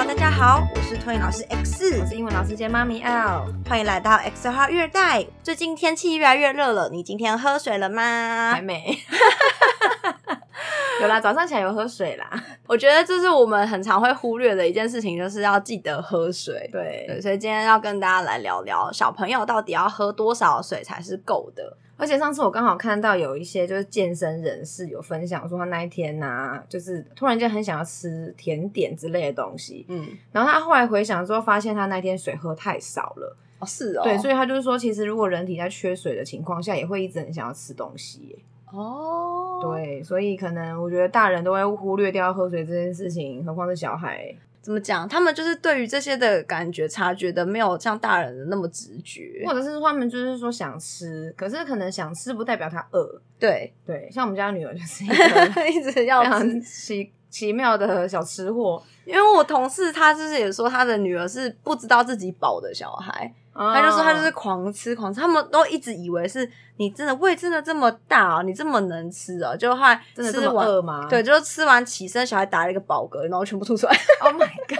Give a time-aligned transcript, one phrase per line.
[0.00, 5.26] Hello，大家好，我是托尼老师 X，我是英文老师兼妈咪 L，欢迎来到 X 号育儿袋。
[5.42, 8.52] 最近天气越来越热了，你今天喝水了吗？
[8.52, 8.96] 还没。
[11.02, 12.30] 有啦，早上起来有喝水啦。
[12.68, 16.70] 我觉得这是我们很常会忽略的一件事情，就是要记得喝水。
[16.72, 21.76] 对，对，所以今天要跟大家来聊聊小朋友到底要喝多少水才是够的。
[21.98, 29.84] 而且上次我刚好看到有一些就是健身人士有分享说，他那一天啊，就是突然间很想要吃甜点之类的东西。
[29.88, 33.36] 嗯，然后他后来回想之后，发现他那天水喝太少了。
[33.58, 34.04] 哦，是哦。
[34.04, 38.38] 对，所以他就是说，其实如果人体在缺水的情况下，也会一直很想要吃东西。
[38.70, 44.32] 哦，对，所以可能我觉得大人都会忽略掉喝水这件事情，何况是小孩。
[44.60, 45.08] 怎么讲？
[45.08, 53.20] 他们就是对于这些的感觉察觉的没有像大人的那么直觉，或者是他们就是说想吃，可是可能想吃不代表他饿。
[53.38, 55.14] 对对，像我们家女儿就是一个
[55.70, 63.32] 一直要吃奇奇妙的小吃货，因为我同事他就是也说他的女儿是不知道自己饱的小孩。
[63.54, 71.08] 他就说他就是狂吃狂吃，他们都一直以为是你真的胃真的这么大啊，你这么能吃啊，就后来真的这么饿吗？
[71.10, 73.96] 对，就吃完起身，小孩打了一个饱嗝，然后全部吐出来。
[74.20, 74.78] Oh my god！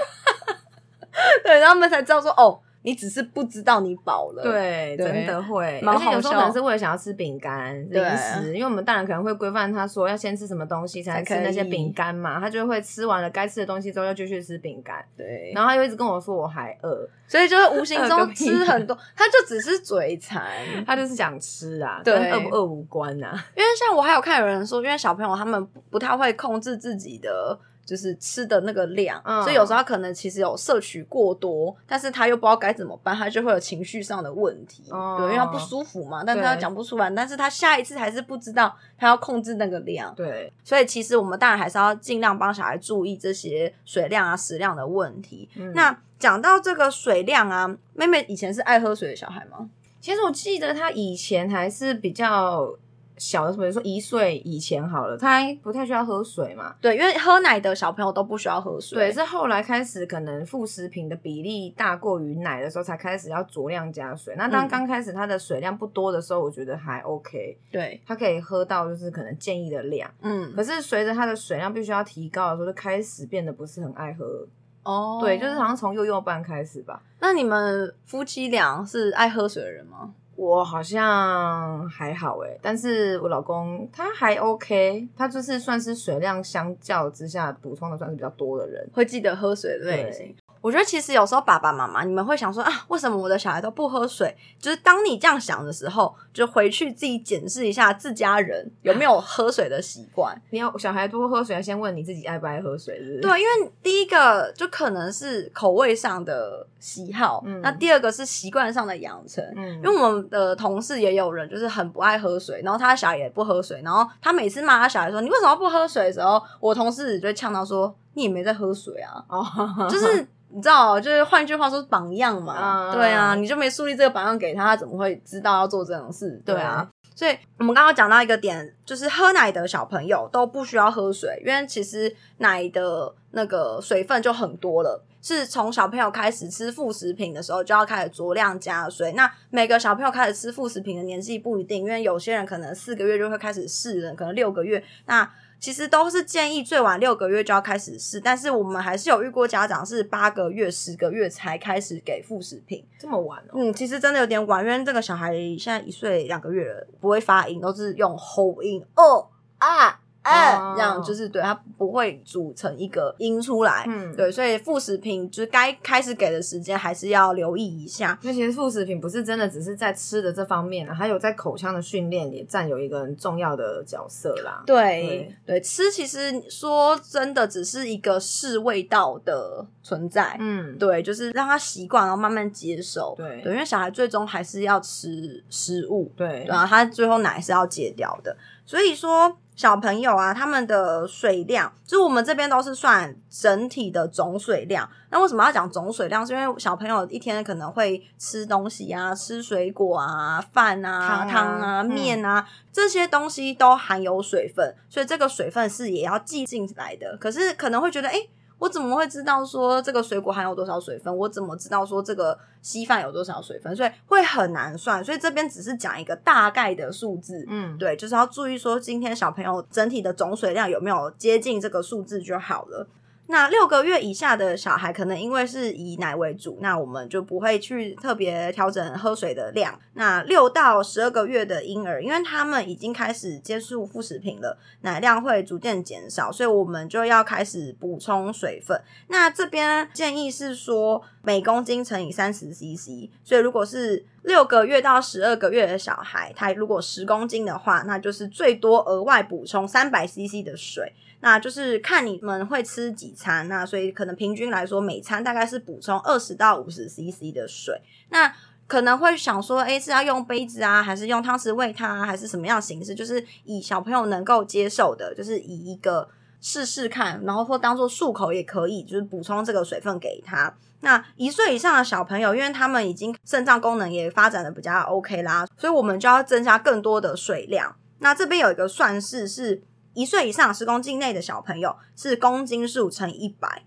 [1.42, 2.60] 对，然后他们才知道说哦。
[2.82, 5.06] 你只是不知道你饱了，对，对。
[5.06, 20.44] 真的会，而且有时候可能是为了想要吃饼干、零食，因为我们大人可能会规范他说要先吃什么东西才能吃那些饼干嘛，他就会吃完了该吃的东西之后又继续吃饼干，对，然后他又一直跟我说我还饿，所以就会无形 中吃很多，他就只是嘴馋，
[20.86, 27.58] 他就是想吃啊，跟饿不饿无关啊，因为像我还有看有人说，因为小朋友他们不太会控制自己的。
[27.88, 45.48] 就是吃的那个量，嗯、所以有时候他可能其实有摄取过多，但是他又不知道该怎么办，他就会有情绪上的问题，嗯、对，因为他不舒服嘛，但他又讲不出来，但是他下一次还是不知道他要控制那个量，对，所以其实我们当然还是要尽量帮小孩注意这些水量啊、食量的问题。
[45.56, 49.70] 嗯、那讲到这个水量啊，妹妹以前是爱喝水的小孩吗？
[49.98, 52.76] 其实我记得她以前还是比较。
[53.18, 56.74] 小的时候，比如说一岁以前好了，他还不太需要喝水嘛。
[56.80, 58.96] 对，因为喝奶的小朋友都不需要喝水。
[58.96, 64.34] 对，是后来开始可能副食品的比例大过于奶的时候，才开始要酌量加水。
[64.36, 67.58] 那当刚开始他的水量不多的时候，我觉得还 OK。
[67.70, 70.10] 对，他可以喝到就是可能建议的量。
[70.22, 70.54] 嗯。
[70.54, 74.46] 可是随着他的水量必须要提高的时候，就开始变得不是很爱喝。
[74.84, 75.18] 哦。
[75.20, 77.02] 对，就是好像从幼幼班开始吧。
[77.20, 80.14] 那你们夫妻俩是爱喝水的人吗？
[80.38, 90.32] 我好像还好诶，但是我老公他还 OK，他就是算是水量相较之下补充的算是比较多的人，会记得喝水的类型。
[90.60, 94.36] 我觉得其实有时候爸爸妈妈你们会想说啊，为什么我的小孩都不喝水？
[94.58, 100.40] 就是当你这样想的时候，就回去自己检视一下自家人有没有喝水的习惯。
[100.50, 103.20] 你要小孩多喝水，要先问你自己爱不爱喝水，是不是？
[103.20, 120.26] 对，因为第一个就可能是口味上的喜好，嗯，那第二个是习惯上的养成，嗯，因为我们的同事也有人就是很不爱喝水，然后他小孩也不喝水，然后他每次骂他小孩说你为什么不喝水的时候，我同事就会呛到说你也没在喝水啊，哦，就是。
[120.50, 126.40] 你知道，就是换句话说，榜样嘛，uh, 对啊，你就没树立这个榜样给他，他怎么会知道要做这种事？
[126.44, 139.12] 对啊，对，所以我们刚刚讲到一个点，就是喝奶的小朋友都不需要喝水，因为其实奶的那个水分就很多了，是从小朋友开始吃副食品的时候就要开始酌量加水。
[139.12, 145.30] 那每个小朋友开始吃副食品的年纪不一定，因为有些人可能四个月就会开始试了，可能六个月那。
[145.60, 153.54] 其实都是建议最晚六个月就要开始试，但是我们还是有遇过家长是八个月、十个月才开始给副食品，这么晚哦。
[153.54, 160.00] 嗯，其实真的有点晚，因为这个小孩现在一岁两个月了，不会发音，都是用喉音哦啊。
[160.28, 168.18] 哎，这样就是对，它不会组成一个音出来，嗯，对，所以副食品就是该开始给的时间还是要留意一下。
[168.22, 174.62] 那其实副食品不是真的只是在吃的这方面啊，还有在口腔的训练也占有一个很重要的角色啦。
[174.66, 183.14] 对对，对，吃其实说真的只是一个试味道的存在，嗯，对，就是让他习惯，然后慢慢接受。
[183.16, 188.36] 对，对，因为小孩最终还是要吃食物，对，然后他最后奶是要戒掉的，
[188.66, 189.36] 所以说。
[189.58, 194.88] 小朋友啊，他们的水量，就是我们这边都是算整体的总水量。
[195.10, 196.24] 那为什么要讲总水量？
[196.24, 207.16] 是因为小朋友一天可能会吃东西啊，吃水果啊，饭啊，汤啊，面啊，这些东西都含有水分，所以这个水分是也要记进来的。
[207.16, 211.16] 可是可能会觉得，诶我怎么会知道说这个水果含有多少水分？
[211.16, 213.74] 我怎么知道说这个稀饭有多少水分？
[213.74, 215.04] 所以会很难算。
[215.04, 222.86] 所以这边只是讲一个大概的数字，嗯，对，就是要注意说今天小朋友整体的总水量有没有接近这个数字就好了。
[223.30, 229.78] 那六个月以下的小孩，可能因为是以奶为主，那我们就不会去特别调整喝水的量。
[229.92, 238.80] 那六到十二个月的婴儿，因为他们已经开始接触副食品了，奶量会逐渐减少，所以我们就要开始补充水分。
[239.08, 243.10] 那这边建议是说，每公斤乘以三十 CC。
[243.22, 250.94] 所以如果是六个月到十二个月的小孩，他如果十公斤的话，那就是最多额外补充三百 CC 的水。
[251.20, 257.80] 那就是看你们会吃几餐，那所以可能平均来说，每餐大概是补充二十到五十 CC 的水。
[258.10, 258.32] 那
[258.68, 262.94] 可能会想说，诶，是要用杯子啊，还是用汤匙喂他，还是什么样形式？
[262.94, 266.08] 就是以小朋友能够接受的，就是以一个
[266.40, 270.54] 试试看，然后或当做漱口也可以，就是补充这个水分给他。
[270.82, 277.74] 那一岁以上的小朋友，因为他们已经肾脏功能也发展的比较 OK 啦，所以我们就要增加更多的水量。
[277.98, 279.62] 那这边有一个算式是。
[279.98, 283.64] 一岁以上十公斤内的小朋友是公斤数乘以一百，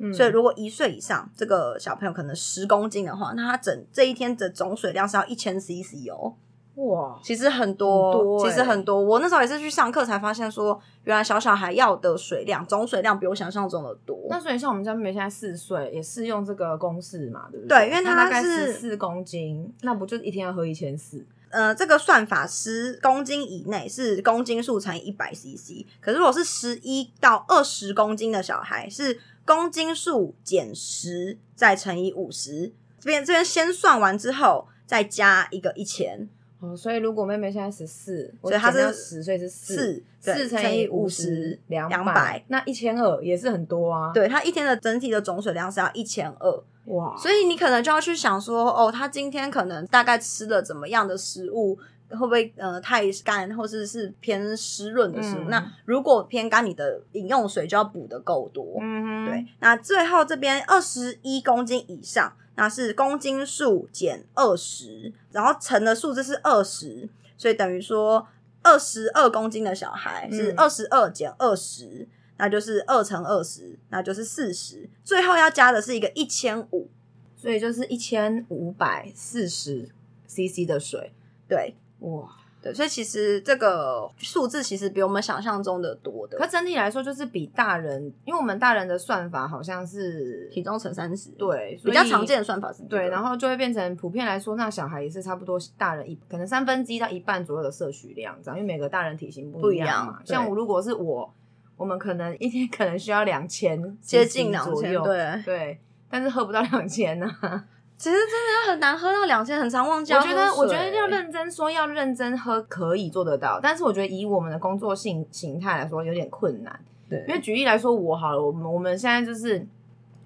[0.00, 6.34] 嗯，所以如果一岁以上这个小朋友可能十公斤的话，那他整这一天的总水量是要一千 CC 哦。
[6.74, 9.00] 哇，其实很多，很多欸，其实很多。
[9.00, 14.16] 我那时候也是去上课才发现说，原来小小孩要的水量总水量比我想象中的多。
[14.28, 17.78] 那所以像我们家妹妹现在四岁，也是用这个公式嘛，对不对？
[17.78, 21.24] 对，因为她大概是四公斤，那不就一天要喝一千四？
[21.50, 32.72] 呃，这个算法十公斤以内是公斤数乘以一百 CC，可是如果是十一到二十公斤的小孩，是公斤数减十再乘以五十。
[33.00, 36.28] 这边这边先算完之后，再加一个一千。
[36.60, 44.10] 哦，所以如果妹妹现在十四，所以她是十岁是四，四乘以五十两百，那一千二也是很多啊。
[44.12, 46.62] 对，她一天的整体的总水量是要一千二。
[46.88, 51.78] 哇，所以你可能就要去想说，哦，他今天可能大概吃了怎么样的食物，
[52.10, 55.42] 会不会呃太干，或者是，是偏湿润的食物？
[55.44, 58.78] 嗯、那如果偏干，你的饮用水就要补的够多。
[58.80, 59.46] 嗯，对。
[59.60, 68.26] 那最后这边二十一公斤以上，那是公斤数减二十，然后乘的数字是二十，所以等于说
[68.62, 72.08] 二十二公斤的小孩是二十二减二十。
[72.38, 76.88] 那就是二乘二十，那就是四十，最后要加的是一个一千五，
[77.36, 79.88] 所以就是一千五百四十
[80.28, 81.12] CC 的水。
[81.48, 82.28] 对，哇，
[82.62, 86.38] 对，所以其实这个数字其实比我们想象中的多的。
[86.38, 100.12] 可整体来说，就是比大人，因为我们大人的算法好像是体重乘三十，对，比较常见的算法是、这个、对，然后就会变成普遍来说，那小孩也是差不多大人一可能三分之一到一半左右的摄取量，这样，因为每个大人体型不一样嘛。
[100.12, 101.34] 样像我如果是我。
[101.78, 105.78] 我们可能一天可能需要两千，接近两千，对对，
[106.10, 107.26] 但是喝不到两千呢。
[107.96, 110.12] 其实真的要很难喝到两千，很常忘记。
[110.12, 116.78] 我觉得，我觉得要认真说，要认真喝可以做得到，但是我觉得以我们的工作性形态来说，有点困难。
[117.08, 119.66] 对，因为举例来说，我好了，我们我们现在就是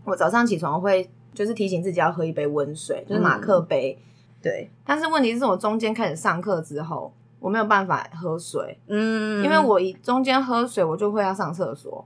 [0.05, 3.99] 我早上起床会就是提醒自己要喝一杯温水，就是马克杯。
[3.99, 4.05] 嗯、
[4.43, 7.13] 对，但是问题是我中间开始上课之后。
[7.43, 12.05] 我没有办法喝水，嗯，因为我一中间喝水，我就会要上厕所。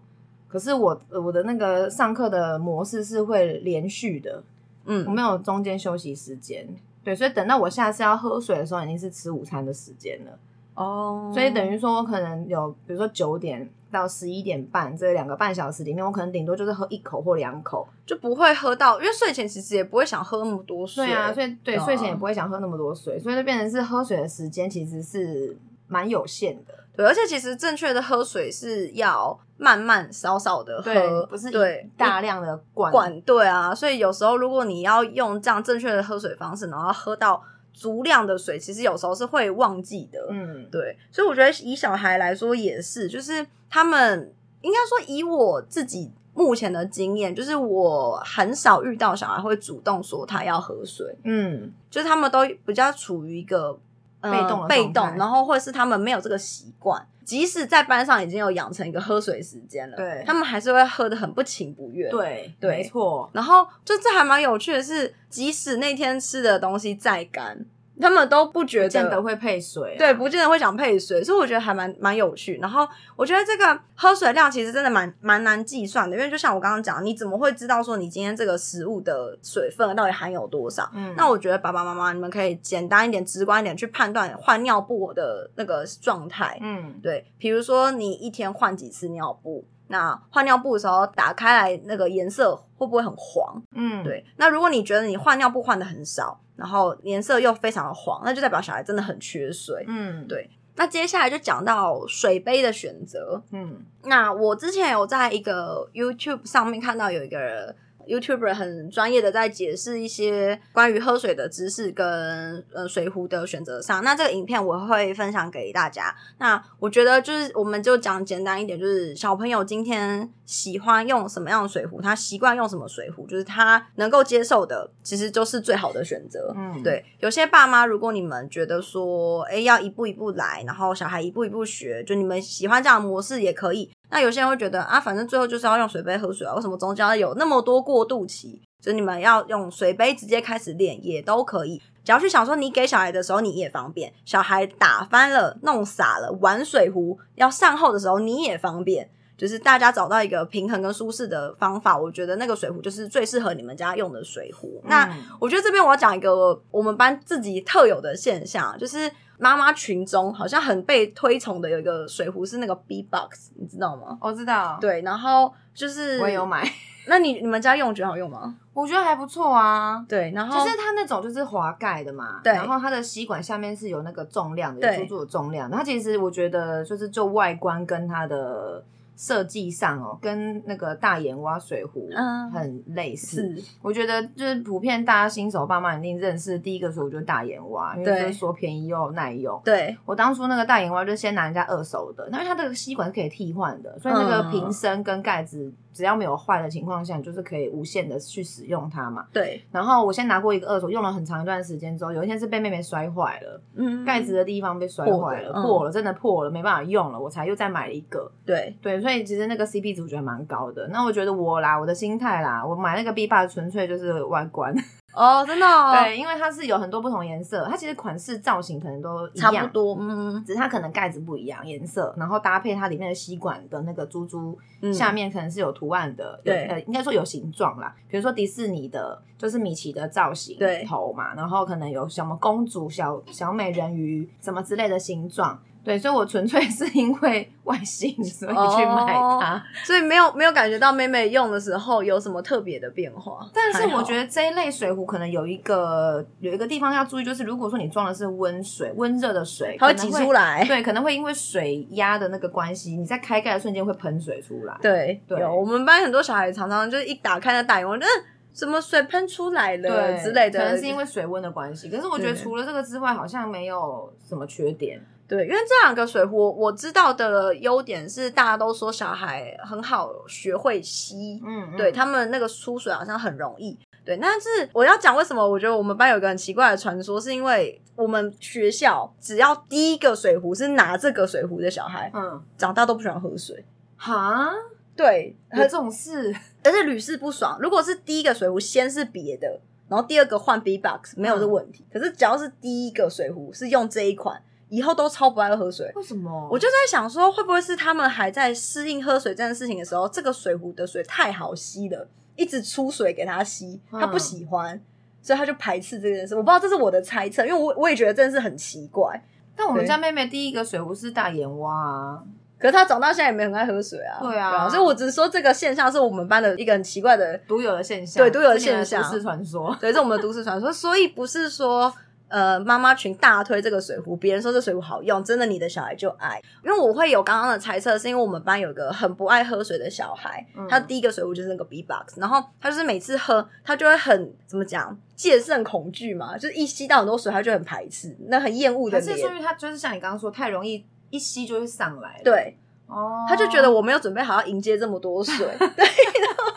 [0.49, 4.43] 可是我我的那个上课的模式是会连续的，
[4.87, 6.67] 嗯，我没有中间休息时间，
[7.05, 10.38] 对，所以等到我下次要喝水的时候，已经是吃午餐的时间了。
[10.75, 21.07] 哦，所以等于说我可能有，比如说九点到十一点半这两个半小时里面，我可能顶多就是喝一口或两口，就不会喝到，因为睡前其实也不会想喝那么多水。
[21.07, 25.57] 对啊，所以对，睡前也不会想喝那么多水，所以就变成是喝水的时间其实是
[25.88, 26.75] 蛮有限的。
[26.97, 33.21] 对，而且其实正确的喝水是要慢慢少少的喝，不是对大量的灌灌。
[33.23, 37.43] 对啊，所以有时候如果你要用这样正确的喝水方式，然后喝到。
[37.76, 40.18] 足量的水，其实有时候是会忘记的。
[40.30, 51.14] 嗯，对，所以我觉得以小孩来说也是，就是他们应该说以我自己目前的经验，就是我很少遇到小孩会主动说他要喝水。
[51.25, 53.78] 嗯，就是他们都比较处于一个、呃、
[54.20, 57.06] 被动被动，然后或者是他们没有这个习惯。
[57.25, 62.08] 即使在班上已经有养成一个喝水时间了，对，他们还是会喝的很不情不愿。
[62.08, 63.28] 对，对，没错。
[63.32, 67.66] 然后就这还蛮有趣的是，即使那天吃的东西再干。
[68.00, 72.59] 他们都不觉得，不见得会配水，啊，对，不见得会想配水，所以我觉得还蛮蛮有趣。
[72.61, 72.87] 然后
[73.17, 80.88] 我觉得这个喝水量其实真的蛮蛮难计算的，因为就像我刚刚讲，你怎么会知道说你今天这个食物的水分到底含有多少？
[80.95, 86.59] 嗯，那我觉得爸爸妈妈你们可以简单一点、直观一点去判断换尿布的那个状态。
[86.61, 89.67] 嗯，对，比如说你一天换几次尿布。
[89.88, 93.62] 那换尿布的时候打开来，那个颜色会不会很黄？
[93.71, 94.26] 嗯，对。
[94.37, 99.85] 那如果你觉得你换尿布换的很少，然后颜色又非常的黄，那就代表小孩真的很缺水。
[99.87, 100.51] 嗯，对。
[100.77, 103.43] 那接下来就讲到水杯的选择。
[103.51, 107.75] 嗯，那我之前有在一个 YouTube 上面看到有一个人。
[108.07, 116.15] YouTuber 很专业的在解释一些关于喝水的知识跟呃水壶的选择上，那这个影片我会分享给大家。
[116.39, 126.55] 那我觉得就是我们就讲简单一点，就是小朋友今天喜欢用什么样的水壶，他习惯用什么水壶，就是他能够接受的，其实就是最好的选择。
[126.57, 127.05] 嗯，对。
[127.21, 133.91] 有些爸妈，如果你们觉得说，哎，要一步一步来，然后小孩一步一步学，就你们喜欢这样的模式也可以。
[134.09, 138.61] 那有些人会觉得啊，反正最后就是要用水杯喝水啊，为什么中间有那么多过渡期？
[138.81, 141.83] 所以你们要用水杯直接开始练也都可以。
[142.05, 154.81] 只要去想说，你给小孩的时候你也方便，小孩打翻了、弄洒了玩水壶要善后的时候你也方便，就是大家找到一个平衡跟舒适的方法，我觉得那个水壶就是最适合你们家用的水壶。
[154.85, 159.11] 嗯、那我觉得这边我要讲一个我们班自己特有的现象，就是。
[159.38, 164.16] 妈妈群中好像很被推崇的有一个水壶是那个 B Box，你知道吗？
[164.21, 164.78] 我知道。
[164.81, 166.69] 对，然后就是我也有买。
[167.09, 168.57] 那你你们家用觉得好用吗？
[168.75, 170.05] 我觉得还不错啊。
[170.09, 172.40] 对，然后就是它那种就是滑盖的嘛。
[172.43, 172.52] 对。
[172.52, 175.71] 然后它的吸管下面是有那个重量的，有足足的重量。
[175.71, 178.83] 它其实我觉得就是就外观跟它的。
[179.16, 182.08] 设计上哦，跟那个大眼蛙水壶
[182.52, 183.42] 很类似。
[183.42, 189.61] 嗯、我觉得就是普遍大家新手爸妈一定认识第一个水壶就是大眼蛙，因为就是说便宜又耐用。
[189.64, 195.73] 对，我当初那个大眼蛙就先拿人家二手的，因为它这个吸管是可以替换的，所以那个瓶身跟盖子。
[195.97, 199.26] 只要没有坏的情况下，你就是可以无限的去使用它嘛。
[199.33, 199.65] 对。
[199.73, 208.31] 然后我先拿过一个二手，用了很长一段时间之后，有一天是被妹妹摔坏了，嗯，盖子的地方被摔坏了，破，破了，真的破了，没办法用了，我才又再买了一个。
[208.45, 210.87] 对对，所以其实那个 CP 值我觉得蛮高的。
[210.88, 214.75] 那我觉得我啦，我的心态啦，我买那个 B 霸纯粹就是外观。
[215.16, 224.58] 哦，真的哦，对，因为它是有很多不同颜色，它其实款式造型可能都，差不多，嗯，只是它可能盖子不一样颜色，然后搭配它里面的吸管的那个珠珠，
[224.92, 230.85] 下面可能是有图案的，对、嗯，呃，应该说有形状啦，比如说迪士尼的，就是米奇的造型对。
[230.85, 235.58] 头嘛，然后可能有什么公主、小小美人鱼什么之类的形状。
[235.87, 243.49] 对，所以我纯粹是因为外形，所以去买它，oh, 所以没有没有感觉到妹妹用的时候有什么特别的变化。
[243.55, 250.64] 但是我觉得这一类水壶可能有一个有一个地方要注意，就是如果说你装的是温水、温热的水，它会挤出来。
[250.66, 254.76] 对，可能会因为水压的那个关系，你在开盖的瞬间会喷水出来。
[254.83, 258.07] 对对，有我们班很多小孩常常就是一打开那大门，嗯，
[258.52, 261.88] 什么水喷出来了之类的，可能是因为水温的关系。
[261.88, 265.00] 可是我觉得除了这个之外，好像没有什么缺点。
[265.28, 273.76] 对，因为这两个水壶，我知道的优点是，大家都说小孩很好学会吸，嗯，嗯，对他们那个出水好像很容易。
[274.04, 275.45] 对，但是我要讲为什么？
[275.45, 283.64] 我觉得我们班有一个很奇怪的传说，是因为我们学校只要第一个水壶是拿这个水壶的小孩，嗯，长大都不喜欢喝水。
[283.97, 284.52] 哈？
[284.95, 287.59] 对，有这种事，而且屡试不爽。
[287.61, 294.40] 如果是第一个水壶先是别的，然后第二个换 B box 没有这问题，嗯，可是只要是第一个水壶是用这一款。
[294.68, 296.49] 以后都超不爱喝水，为什么？
[296.50, 304.82] 我就在想说，会不会是他们还在适应喝水这件事情的时候，这个水壶的水太好吸了，一直出水给他吸，他不喜欢，嗯、
[305.23, 306.35] 所以他就排斥这件事。
[306.35, 309.23] 我不知道这是我的猜测，因为我我也觉得这件事很奇怪。
[309.54, 312.23] 但我们家妹妹第一个水壶是大眼蛙啊，
[312.58, 314.18] 可是她长大现在也没很爱喝水啊。
[314.20, 321.94] 对啊，对啊，所以我只是说这个现象是我们班的一个很奇怪的独有的现象，对，独有的现象，都市传说，对，是我们的都市传说，所以不是说。
[322.28, 326.40] 呃，妈妈群大推这个水壶，别人说这水壶好用，真的，你的小孩就爱。
[326.64, 339.04] 因为我会有刚刚的猜测，是因为我们班有个很不爱喝水的小孩，嗯、他第一个水壶就是那个 B box，然后他就是每次喝，他就会很怎么讲，戒慎恐惧嘛，就是一吸到很多水，他就很排斥，那很厌恶的可。
[339.04, 342.21] 是因为他就是像你刚刚说，太容易一吸就会上来。
[342.25, 342.56] 对，
[342.87, 345.37] 哦，他就觉得我没有准备好要迎接这么多水。
[345.59, 346.57] 对，然后。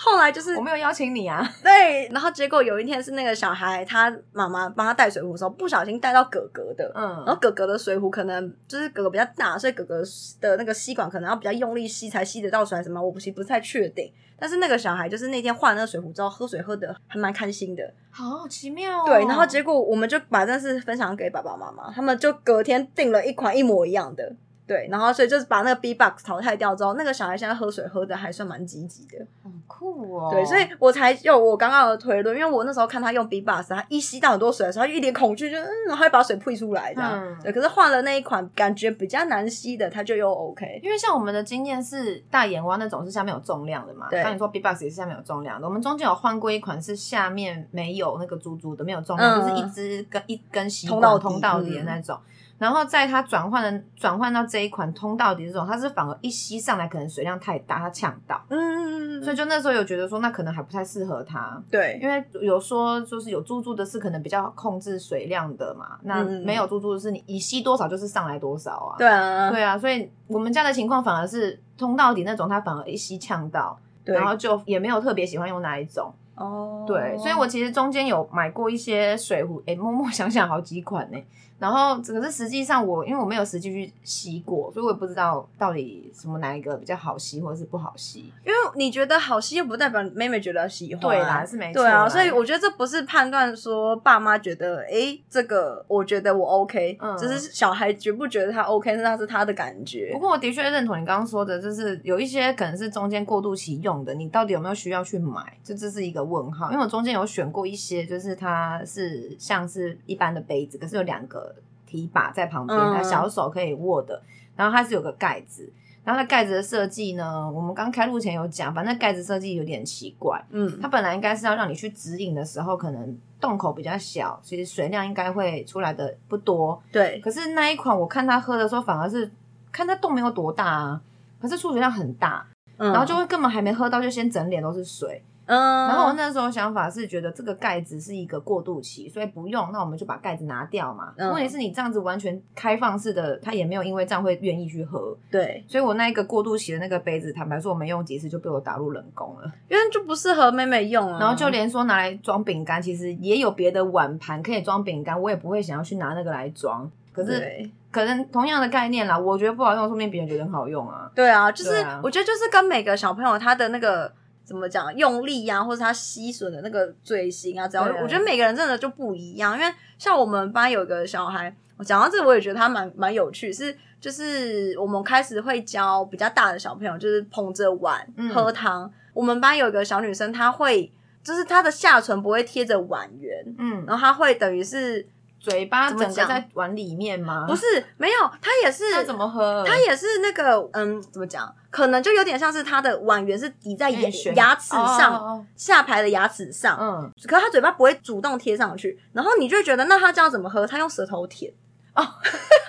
[0.00, 10.00] 后来就是我没有邀请你啊，对，然后结果有一天是那个小孩，他妈妈帮他带水壶的时候，不小心带到哥哥的，嗯，然后哥哥的水壶可能就是哥哥比较大，所以哥哥
[10.40, 14.10] 的那个吸管可能要比较用力吸才吸得到水，什么我不不太确定。
[14.38, 19.04] 但是那个小孩就是那天换那个水壶之后，喝水喝的还蛮开心的，好奇妙哦。
[19.04, 24.32] 对，然后结果我们就把这事分享给爸爸妈妈，他们就隔天订了一款一模一样的。
[24.68, 30.28] 对，然后所以就是把那个 B box 淘汰掉之后，那个小孩现在喝水喝的还算蛮积极的，很酷哦。
[30.30, 37.12] 对，所以我才有我刚刚的推论，因为我那时候看他用 B box，他一吸到很多水的时候，他一脸恐惧，就嗯，然后会把水吐出来这样。
[37.14, 40.80] 嗯、对，可是换了那一款感觉比较难吸的，他就又 OK。
[40.82, 44.22] 因为像我们的经验是大眼蛙那种是下面有重量的嘛，对。
[44.22, 52.18] 刚你说 B box 也是下面有重量的，我们中间有换过一款是下面没有那个珠珠的，没有重量，嗯、就是一支跟一根吸管通到底的那种。
[52.58, 58.40] 然后在它转换的转换到这一款通到底这种，它是反而一吸上来可能水量太大，它呛到。
[58.48, 59.22] 嗯嗯嗯。
[59.22, 61.60] 所以就那时候有觉得说，那可能还不太适合它。
[61.70, 68.98] 对，因为有说就是有猪猪的是可能比较控制水量的嘛，那没有猪猪的是你一吸多少就是上来多少啊。
[68.98, 76.12] 对啊，对啊，所以我们家的情况反而是通到底那种，它反而一吸呛到，然后就也没有特别喜欢用哪一种。
[76.34, 81.18] 哦，对，所以我其实中间有买过一些水壶，哎，默默想想好几款呢。
[81.58, 88.32] 然后，可是实际上我因为我没有实际去吸过，所以我也不知道到底什么哪一个比较好吸或者是不好吸。
[88.44, 91.00] 因为你觉得好吸，又不代表妹妹觉得喜欢。
[91.00, 91.82] 对啦，是没错。
[91.82, 100.10] 对啊，所以我觉得这不是判断说爸妈觉得，哎，这个我觉得我 OK，嗯，只是小孩觉不觉得他 OK，那是他的感觉。
[100.12, 105.42] 不过我的确认同你刚刚说的，就是有一些可能是中间过渡期用的，你到底有没有需要去买？
[105.64, 106.70] 这这是一个问号。
[106.70, 111.47] 因为我中间有选过一些，就是它是像是一般的杯子，可是有两个。
[111.88, 114.20] 提把在旁边，它小手可以握的，
[114.54, 115.72] 然后它是有个盖子，
[116.04, 127.18] 然后它盖子的设计呢，我们刚开录前有讲，反正盖子设计有点奇怪，嗯，它本来应该是要让你去指引的时候，可能洞口比较小，其实水量应该会出来的不多，对。
[127.20, 129.30] 可是那一款我看他喝的时候，反而是
[129.72, 131.00] 看它洞没有多大啊，
[131.40, 135.22] 可是出水量很大，嗯，然后就会根本还没喝到，就先整脸都是水。
[135.48, 141.14] 嗯，然后我那时候想法是觉得这个盖子是一个过渡期，所以不用，那我们就把盖子拿掉嘛。
[141.16, 145.16] 嗯，问题是你这样子完全开放式的，他也没有因为这样会愿意去喝。
[145.30, 151.18] 对，所以我那一个过渡期的那个杯子，坦白说我没用几次就被我打入冷宫了，因为就不适合妹妹用啊。
[151.18, 156.90] 然后就连说拿来装饼干，其实也有别的碗盘可以装饼干，我也不会想要去拿那个来装。
[157.10, 157.42] 可是
[157.90, 161.10] 可能同样的概念啦，我觉得不好用，说不定别人觉得很好用啊。
[161.14, 164.12] 对啊，就是我觉得就是跟每个小朋友他的那个。
[164.48, 169.54] 怎么讲用力呀、啊，或者他吸吮的那个嘴型啊，只要我觉得每个人真的就不一样。
[169.54, 178.84] 因为像我们班有一个小孩，我讲到这个我也觉得他蛮蛮有趣，是就是我们开始会教比较大的小朋友，就是捧着碗喝汤。
[178.84, 180.90] 嗯、我们班有一个小女生，她会
[181.22, 185.06] 就是她的下唇不会贴着碗缘，嗯，然后她会等于是。
[185.40, 187.46] 嘴巴整个在碗里面吗？
[187.46, 187.64] 不是，
[187.96, 188.92] 没有，它也是。
[188.92, 189.64] 他怎么喝？
[189.66, 191.54] 它也是那个，嗯，怎么讲？
[191.70, 194.00] 可能就有点像是它的碗缘是抵在牙
[194.34, 196.78] 牙齿上，哦哦哦下排的牙齿上。
[196.80, 200.66] 嗯，可是它嘴巴不会主动贴上去，然后你就觉得，那它这样怎么喝？
[200.66, 201.52] 它用舌头舔。
[201.94, 202.06] 哦。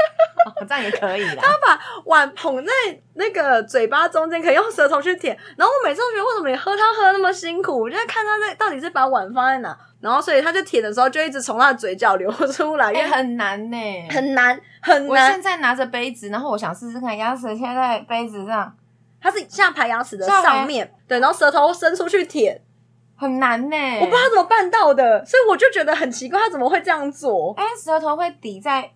[0.59, 1.41] 哦、 这样也可以啦。
[1.41, 2.71] 他把碗捧在
[3.13, 5.37] 那个嘴巴中间，可以用舌头去舔。
[5.57, 7.81] 然后我每次都觉得，为什么你喝汤喝的那么辛苦？
[7.81, 9.77] 我就在看他在到底是把碗放在哪。
[10.01, 15.27] 然后所以他就舔的时候，就一直从他的嘴角流出来，也、欸、很难呢、欸，很难很难。
[15.27, 18.73] 我现在拿着杯子，然后我想试试看，牙齿贴在杯子上，
[19.21, 22.61] 它是下排牙齿的上面，对，然后舌头伸出去舔，
[23.17, 23.99] 很难呢、欸。
[23.99, 27.53] 我不知道他怎么办到的，所以我就觉得很奇怪，他怎么会这样做？
[27.57, 28.89] 哎、欸，舌头会抵在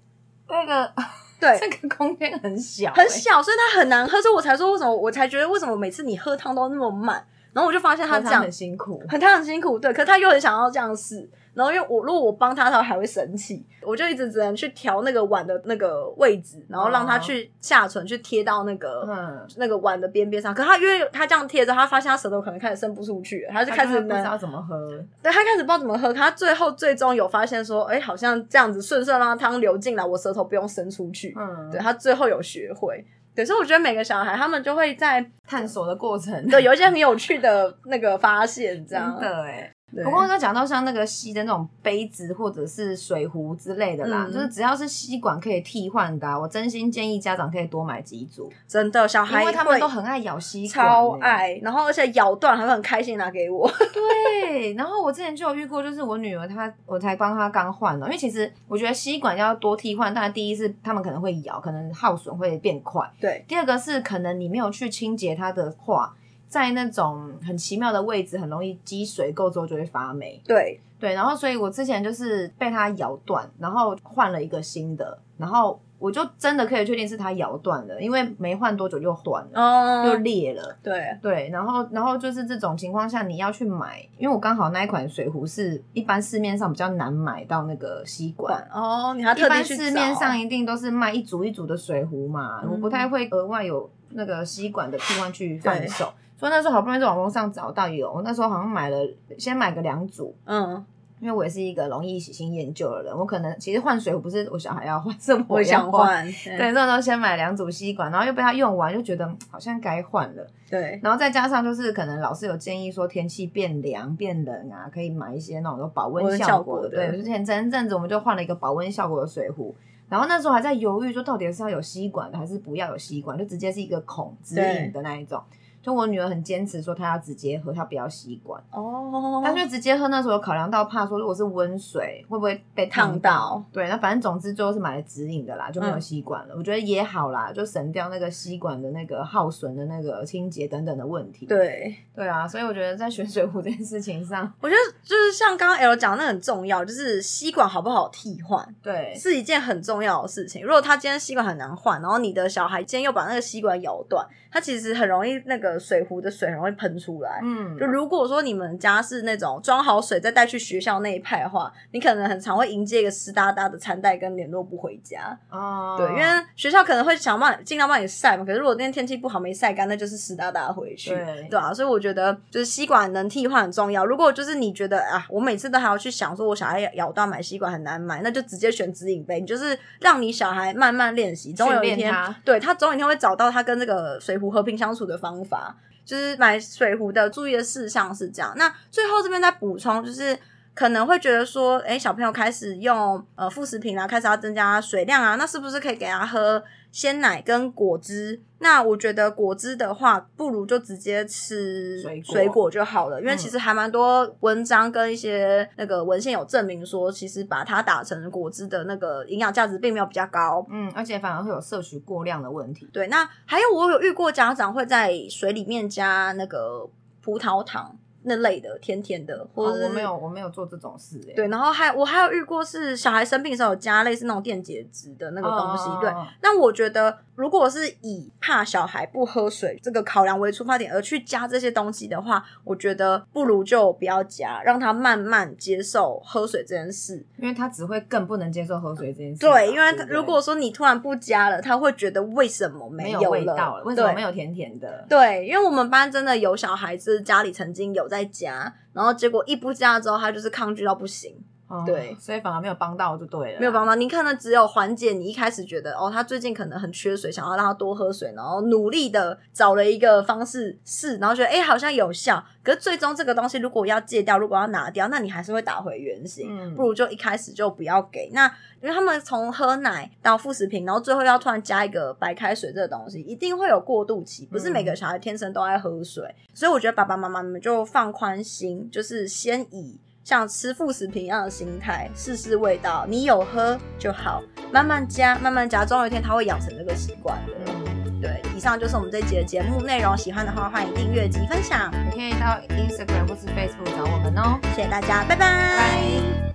[0.47, 0.93] 那个。
[1.39, 4.21] 对， 这个空间很小，欸，很小，所以它很难喝。
[4.21, 7.25] 所以我才说，为什么我才觉得为什么每次你喝汤都那么慢？
[7.53, 9.93] 然后我就发现他这样很辛苦，很他很辛苦，对。
[9.93, 11.29] 可是他又很想要这样试。
[11.53, 20.51] 然后因为我如果我帮他，他还会生气，我就一直只能去调那个碗的那个位置，然后让他去下唇去贴到那个、嗯、那个碗的边边上。
[20.51, 24.89] 可他因为他这样贴着，他发现他舌头可能开始伸不出去，他就开始不知道怎么喝。
[25.21, 31.35] 对，他开始不知道怎么喝，他最后最终有发现说，哎，好像这样子顺顺让汤流进来，我舌头不用伸出去。
[31.37, 33.05] 嗯，对，他最后有学会。
[33.35, 39.17] 对，所以我觉得每个小孩他们就会在探索的过程，对，有一些很有趣的那个发现，这样。
[39.19, 39.72] 对。
[40.01, 48.51] 不过刚讲到像那个吸的那种杯子或者是水壶之类的啦，嗯、就是只要是吸管可以替换的、啊，我真心建议家长可以多买几组。
[48.67, 53.69] 真的，小孩因为他们都很爱咬吸管，超爱，然后而且咬断还会很开心拿给我。
[53.93, 63.07] 对，然后我之前就有遇过，就是我女儿她，我才帮她刚换了，因为其实我觉得吸管要多替换，当然第一是他们可能会咬，可能耗损会变快。
[63.19, 66.15] 对，第二个是可能你没有去清洁它的话。
[66.53, 70.39] 在那种很奇妙的位置，很容易积水垢之后就会发霉。
[70.45, 80.77] 对对，然后所以我之前就是被它咬断，然后换了一个新的，然后我就真的可以确定是它咬断了，因为没换多久又断了，哦、又裂了。
[80.83, 89.75] 对对，然后然后就是这种情况下你要去买，因为我刚好那一款水壶是一般市面上比较难买到那个吸管哦，你还特地去找。
[89.75, 96.13] 一般市面上一定都是卖一组一组的水壶嘛，嗯、我不太会额外有那个吸管的替换去换手。
[96.35, 98.97] 所以那时候好不容易在网络上找到有，我那时候好像买了，
[99.37, 100.83] 先买个两组，嗯，
[101.21, 106.25] 因为我也是一个容易喜新厌旧的人，我可能其实换水壶不是我小孩要换，是我想换。
[106.57, 110.45] 对，那时候先买两组吸管，然后又被他用完，就觉得好像该换了。
[110.69, 116.89] 对，然后再加上就是可能老师有建议说天气变凉变冷啊，可以买一些那种有保温效果的。
[116.89, 119.73] 对，之前前阵子我们就换了一个保温效果的水壶，
[120.13, 125.41] 然后那时候还在犹豫说到底是要有吸管的还是不要有吸管，就直接是一个孔指引的那一种。
[125.83, 128.59] 就我女儿很坚持说她要直接喝，她不要吸管。
[128.71, 129.41] 哦。
[129.43, 133.33] 她就直接喝那时候考量到怕说如果是温水会不会被烫到？
[133.33, 136.55] 到对，那反正总之最后是买了直饮的啦，就没有吸管了。
[136.55, 141.45] 嗯、我觉得也好啦，就省掉那个吸管的那个耗损的那个清洁等等的问题。
[141.45, 141.93] 对。
[142.15, 150.63] 对啊，所以我觉得在选水壶这件事情上，我觉得就是像刚刚 L 讲的那很重要，就是吸管好不好替换，对，是一件很重要的事情。
[150.63, 157.39] 如果他今天吸管很难换，然后你的小孩今天又把那个吸管咬断，他其实很容易那个水壶的水很容易喷出来。
[157.43, 165.37] 嗯，就如果说你们家是那种装好水再带去学校那一派的话，你可能很常会迎接一个湿哒哒的餐袋跟联络不回家。
[165.49, 174.05] 哦，对，因为学校可能会想办法尽量帮你晒嘛，可是如果那天天气不好没晒干，那就是湿哒哒回去，对，对啊，所以我觉得就是吸管能替换很重要。
[174.05, 185.62] 如果就是你觉得啊，我每次都还要去想说我小孩咬断买吸管很难买，那就直接选直饮杯，你就是让你小孩慢慢练习，总有一天，他对他总有一天会找到他跟这个水壶和平相处的方法。
[186.05, 188.53] 就是买水壶的注意的事项是这样。
[188.57, 190.37] 那最后这边再补充，就是
[190.73, 196.63] 可能会觉得说，哎，小朋友开始用呃副食品啊，开始要增加水量啊，那是不是可以给他喝？
[196.91, 212.87] 鲜奶跟果汁，那我觉得果汁的话，不如就直接吃水果就好了，因为其实还蛮多文章跟一些那个文献有证明说，其实把它打成果汁的那个营养价值并没有比较高，嗯，而且反而会有摄取过量的问题。
[212.93, 216.87] 对，那还有我有遇过家长会在水里面加那个
[217.23, 217.97] 葡萄糖。
[218.25, 221.33] 那类的甜甜的，或者、哦、我没有我没有做这种事哎。
[221.35, 225.89] 对，然后还我还有遇过是小孩生病的时候有加类似那种电解质的那个东西。
[225.89, 226.09] 哦、对，
[226.41, 239.39] 那我觉得如果是以怕小孩不喝水这个考量为出发点而去加这些东西的话，我觉得不如就不要加，让他慢慢接受喝水这件事，因为他只会更不能接受喝水这件事。
[239.39, 243.83] 对，因为如果说你突然不加了，他会觉得为什么没有，没有味道了？
[243.83, 245.05] 为什么没有甜甜的？
[245.09, 248.07] 对，因为我们班真的有小孩子家里曾经有。
[248.13, 251.43] 在家，然后结果一不加之后，他就是抗拒到不行。
[251.73, 253.95] 哦、对，所以反而没有帮到就对了，没有帮到。
[253.95, 262.43] 你看呢，只有缓解你一开始觉得哦，他最近可能很缺水，想要让他多喝水，然后努力的找了一个方式试，然后觉得哎、欸、好像有效。
[262.61, 266.47] 可是最终这个东西如果要戒掉，如果要拿掉，那你还是会打回原形。
[266.49, 268.29] 嗯，不如就一开始就不要给。
[268.33, 268.45] 那
[268.79, 276.23] 因为他们从喝奶到副食品，然后最后要突然加一个白开水这个东西，一定会有过渡期，不是每个小孩天生都爱喝水。
[276.23, 279.99] 嗯、所以我觉得爸爸妈妈们就放宽心，就是先以。
[280.23, 287.53] 像吃副食品一样的心态，试试味道，你有喝就好，慢慢加，慢慢加，总有一天他会养成这个习惯的。
[287.67, 288.41] 嗯，对。
[288.55, 294.57] 以上就是我们这一集的节目内容，喜欢的话欢迎订阅及分享，也可以到 Instagram 或是 Facebook 找我们哦。
[294.75, 295.37] 谢谢大家，拜拜。
[295.37, 296.52] 拜拜。